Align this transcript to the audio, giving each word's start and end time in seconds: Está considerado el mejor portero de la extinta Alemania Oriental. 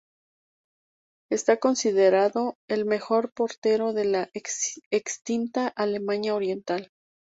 Está 1.31 1.57
considerado 1.59 2.57
el 2.67 2.85
mejor 2.85 3.31
portero 3.33 3.93
de 3.93 4.05
la 4.05 4.31
extinta 4.89 5.67
Alemania 5.67 6.33
Oriental. 6.33 6.91